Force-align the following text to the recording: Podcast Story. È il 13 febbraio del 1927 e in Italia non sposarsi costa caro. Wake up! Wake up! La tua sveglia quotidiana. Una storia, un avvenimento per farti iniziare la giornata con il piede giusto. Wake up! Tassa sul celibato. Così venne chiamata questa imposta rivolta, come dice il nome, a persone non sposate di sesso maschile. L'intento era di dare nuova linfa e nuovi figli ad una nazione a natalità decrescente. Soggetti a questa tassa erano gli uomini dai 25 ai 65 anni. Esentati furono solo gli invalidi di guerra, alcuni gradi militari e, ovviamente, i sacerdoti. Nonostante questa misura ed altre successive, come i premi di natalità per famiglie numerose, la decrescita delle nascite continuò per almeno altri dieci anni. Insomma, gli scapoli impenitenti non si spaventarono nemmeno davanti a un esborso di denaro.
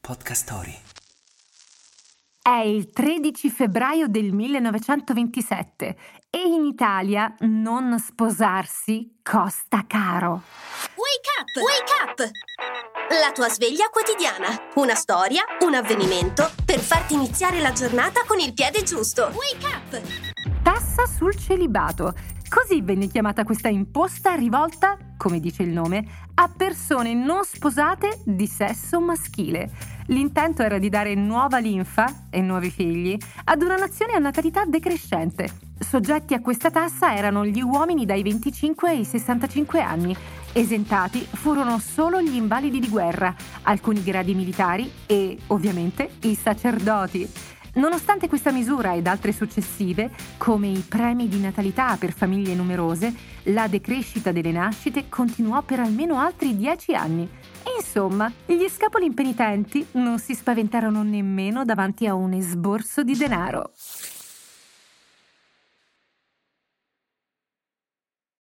Podcast 0.00 0.42
Story. 0.42 0.76
È 2.42 2.62
il 2.64 2.90
13 2.90 3.50
febbraio 3.50 4.08
del 4.08 4.32
1927 4.32 5.96
e 6.30 6.38
in 6.38 6.64
Italia 6.64 7.34
non 7.40 7.98
sposarsi 7.98 9.20
costa 9.22 9.84
caro. 9.86 10.42
Wake 10.96 11.30
up! 11.38 11.62
Wake 11.62 11.92
up! 12.02 12.30
La 13.20 13.30
tua 13.32 13.48
sveglia 13.48 13.88
quotidiana. 13.88 14.48
Una 14.76 14.94
storia, 14.94 15.44
un 15.60 15.74
avvenimento 15.74 16.50
per 16.64 16.80
farti 16.80 17.14
iniziare 17.14 17.60
la 17.60 17.72
giornata 17.72 18.24
con 18.26 18.38
il 18.38 18.54
piede 18.54 18.82
giusto. 18.82 19.30
Wake 19.34 19.66
up! 19.66 20.49
Tassa 20.62 21.06
sul 21.06 21.34
celibato. 21.36 22.14
Così 22.48 22.82
venne 22.82 23.06
chiamata 23.06 23.44
questa 23.44 23.68
imposta 23.68 24.34
rivolta, 24.34 24.98
come 25.16 25.40
dice 25.40 25.62
il 25.62 25.70
nome, 25.70 26.04
a 26.34 26.50
persone 26.54 27.14
non 27.14 27.44
sposate 27.44 28.20
di 28.24 28.46
sesso 28.46 29.00
maschile. 29.00 29.70
L'intento 30.06 30.62
era 30.62 30.78
di 30.78 30.88
dare 30.88 31.14
nuova 31.14 31.58
linfa 31.58 32.26
e 32.28 32.40
nuovi 32.40 32.70
figli 32.70 33.16
ad 33.44 33.62
una 33.62 33.76
nazione 33.76 34.14
a 34.14 34.18
natalità 34.18 34.64
decrescente. 34.64 35.48
Soggetti 35.78 36.34
a 36.34 36.40
questa 36.40 36.70
tassa 36.70 37.14
erano 37.14 37.46
gli 37.46 37.62
uomini 37.62 38.04
dai 38.04 38.22
25 38.22 38.90
ai 38.90 39.04
65 39.04 39.80
anni. 39.80 40.14
Esentati 40.52 41.20
furono 41.20 41.78
solo 41.78 42.20
gli 42.20 42.34
invalidi 42.34 42.80
di 42.80 42.88
guerra, 42.88 43.34
alcuni 43.62 44.02
gradi 44.02 44.34
militari 44.34 44.90
e, 45.06 45.38
ovviamente, 45.46 46.10
i 46.22 46.34
sacerdoti. 46.34 47.28
Nonostante 47.74 48.28
questa 48.28 48.50
misura 48.50 48.94
ed 48.94 49.06
altre 49.06 49.32
successive, 49.32 50.10
come 50.38 50.68
i 50.68 50.84
premi 50.86 51.28
di 51.28 51.38
natalità 51.40 51.96
per 51.96 52.12
famiglie 52.12 52.54
numerose, 52.54 53.14
la 53.44 53.68
decrescita 53.68 54.32
delle 54.32 54.52
nascite 54.52 55.08
continuò 55.08 55.62
per 55.62 55.80
almeno 55.80 56.18
altri 56.18 56.56
dieci 56.56 56.94
anni. 56.94 57.28
Insomma, 57.76 58.30
gli 58.44 58.66
scapoli 58.68 59.06
impenitenti 59.06 59.86
non 59.92 60.18
si 60.18 60.34
spaventarono 60.34 61.02
nemmeno 61.02 61.64
davanti 61.64 62.06
a 62.06 62.14
un 62.14 62.32
esborso 62.32 63.02
di 63.02 63.16
denaro. 63.16 63.72